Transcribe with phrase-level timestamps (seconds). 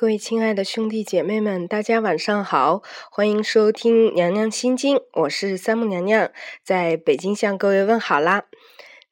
[0.00, 6.30] 各位亲爱的兄弟姐妹们，大家晚上好，欢迎收听《娘娘心经》，我是三木娘娘，
[6.64, 8.44] 在北京向各位问好啦。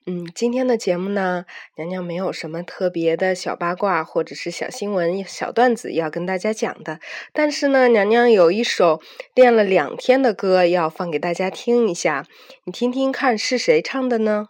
[0.06, 1.45] 嗯，今天的节目呢，
[1.77, 7.00] 娘娘没有什么特别的小八卦或者是小新闻、小段子要跟大家讲的，
[7.34, 9.02] 但是呢，娘娘有一首
[9.34, 12.25] 练了两天的歌要放给大家听一下，
[12.64, 14.48] 你听听看是谁唱的呢？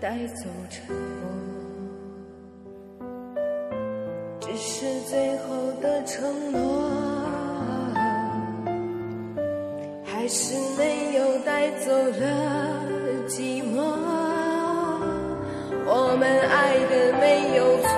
[0.00, 1.30] 带走沉默，
[4.40, 6.58] 只是最后的承诺，
[10.04, 12.82] 还是没有带走了
[13.28, 13.76] 寂寞。
[15.84, 17.88] 我们爱的没有错，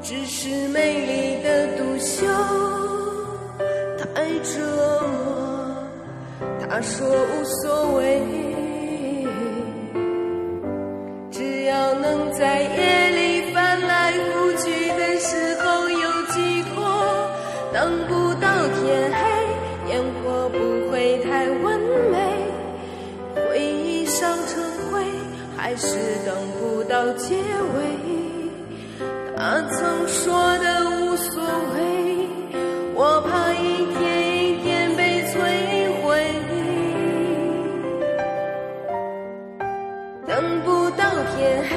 [0.00, 2.26] 只是美丽的独秀
[3.98, 4.04] 太
[4.44, 4.50] 折
[5.00, 5.01] 磨。
[6.82, 8.20] 说无所谓。
[11.30, 16.74] 只要能在夜里翻来覆去的时候有寄托，
[17.72, 18.48] 等不到
[18.82, 19.20] 天黑，
[19.92, 20.58] 烟火不
[20.90, 22.14] 会太完美，
[23.36, 25.04] 回忆烧成灰，
[25.56, 27.80] 还是等不到结尾。
[29.36, 31.42] 他曾说的无所
[31.74, 31.78] 谓，
[41.36, 41.76] 天黑。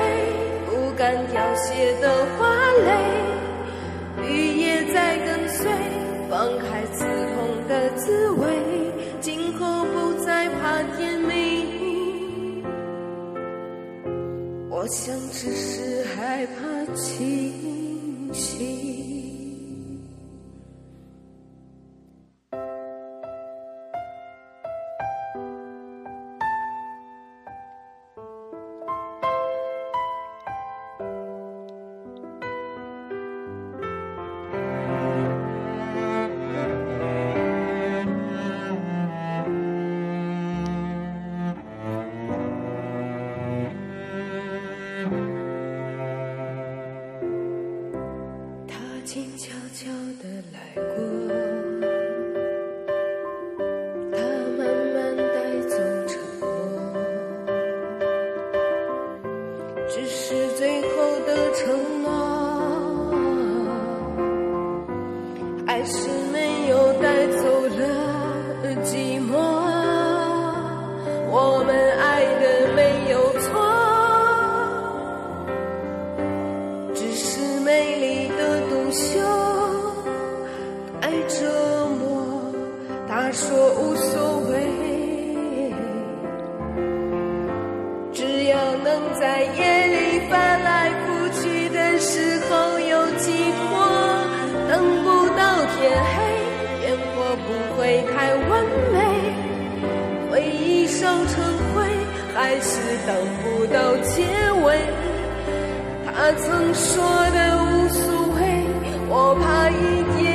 [0.65, 2.47] 不敢凋谢的花
[2.85, 2.89] 蕾，
[4.23, 5.69] 雨也在跟随，
[6.29, 8.45] 放开刺痛的滋味，
[9.19, 12.63] 今后不再怕天明。
[14.69, 19.04] 我想只是害怕清醒。
[83.17, 84.59] 他说无所谓，
[88.11, 93.71] 只要能在夜里翻来覆去的时候有寄托，
[94.67, 95.79] 等不到天
[96.11, 96.17] 黑，
[96.83, 97.15] 烟火
[97.47, 97.47] 不
[97.79, 98.51] 会太完
[98.91, 98.95] 美，
[100.29, 101.41] 回忆烧成
[101.73, 101.87] 灰，
[102.35, 104.25] 还是等不到结
[104.65, 104.77] 尾，
[106.05, 107.01] 他曾说
[107.31, 108.03] 的无所
[108.35, 108.43] 谓，
[109.07, 110.34] 我怕一点。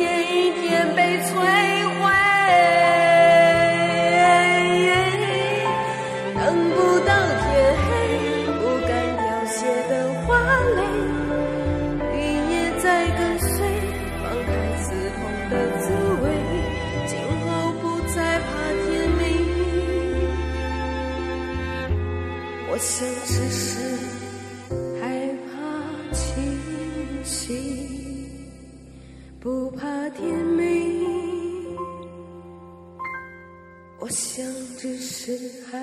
[34.01, 34.43] 我想
[34.77, 35.77] 只是害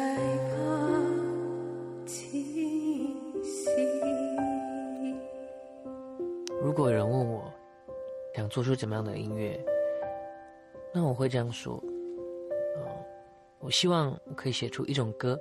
[0.48, 0.56] 怕
[2.04, 2.42] 清
[3.44, 5.20] 醒。
[6.60, 7.54] 如果有人问我
[8.34, 9.64] 想做出怎么样的音乐，
[10.92, 12.84] 那我会这样说：，嗯，
[13.60, 15.38] 我希望我可以写出一种歌。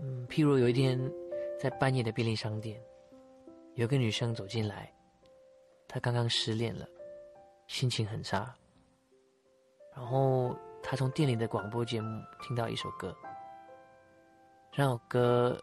[0.00, 1.00] 嗯，譬如有一天，
[1.60, 2.82] 在半夜的便利商店，
[3.74, 4.92] 有个女生走进来，
[5.86, 6.84] 她刚刚失恋了，
[7.68, 8.52] 心情很差。
[9.94, 10.56] 然后
[10.90, 13.14] 他从店里的广播节目听到一首歌，
[14.72, 15.62] 这首歌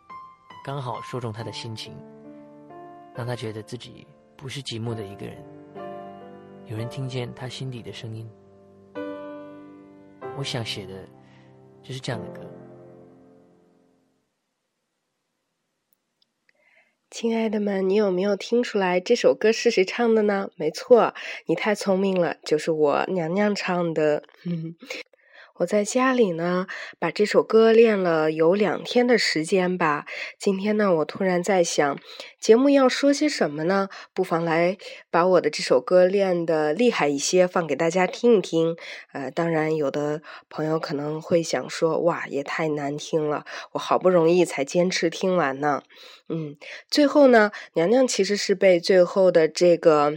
[0.64, 1.98] 刚好说中他的心情，
[3.16, 4.06] 让他觉得自己
[4.38, 5.44] 不是寂寞的一个人，
[6.68, 8.30] 有人听见他心底的声音。
[10.38, 10.94] 我想写的
[11.82, 12.42] 就是这样的歌。
[17.10, 20.52] 亲爱的们，你有没有听出来这首歌是谁唱的呢？
[20.56, 21.16] 没错，
[21.48, 24.22] 你太聪明了，就是我娘娘唱的。
[25.60, 26.68] 我在家里呢，
[27.00, 30.06] 把这首歌练了有两天的时间吧。
[30.38, 31.98] 今天呢，我突然在想，
[32.42, 33.88] 节目要说些什么呢？
[34.14, 34.78] 不妨来
[35.10, 38.76] 把我的这首歌练的厉害一些，放给大家听一听。
[39.14, 45.84] 呃，当然，有的朋友可能会想说，哇，也太难听了，我好不容易才坚持听完呢。
[46.28, 46.58] 嗯，
[46.90, 50.16] 最后呢，娘娘其实是被最后的这个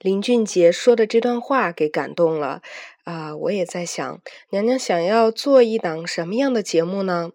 [0.00, 2.62] 林俊杰说的这段话给感动了。
[3.06, 4.20] 啊，我也在想，
[4.50, 7.30] 娘娘想要做一档什么样的节目呢？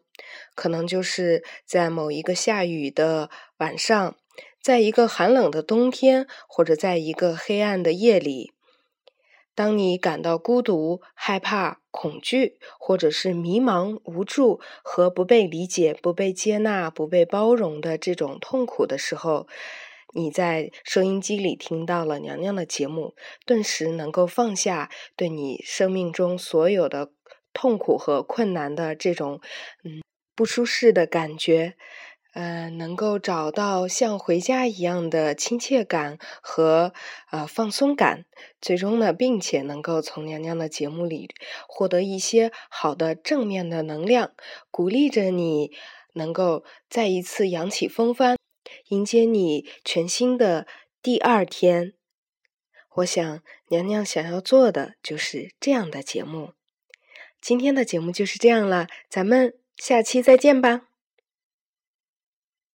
[0.54, 4.18] 可能就是在某一个下雨的晚上，
[4.62, 8.52] 在一个寒冷的冬天，或者在一个黑暗的夜里，
[9.56, 19.48] 当你感到孤独、害怕、恐惧，或者是迷茫、无助和不被理解、不被接纳、不被包容的这种痛苦的时候。
[20.14, 23.16] 你在收音机里听到了娘娘的节目，
[23.46, 27.12] 顿时能够放下对你生命中所有的
[27.54, 29.40] 痛苦和困难的这种
[29.84, 30.02] 嗯
[30.36, 31.76] 不舒适的感觉，
[32.34, 36.94] 呃，能够找到像回家一样的亲切感和
[37.30, 38.26] 呃放松感，
[38.60, 41.30] 最终呢，并且能够从娘娘的节目里
[41.68, 44.32] 获得一些好的正面的能量，
[44.72, 45.72] 鼓励着你
[46.14, 48.41] 能够再一次扬起风帆。
[48.92, 50.68] 迎接你全新的
[51.02, 51.94] 第二天，
[52.96, 56.52] 我想娘娘想要做的就是这样的节目。
[57.40, 60.91] 今天的节目就是这样了，咱们下期再见吧。